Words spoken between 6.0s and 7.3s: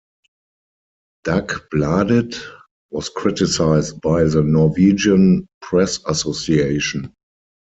Association.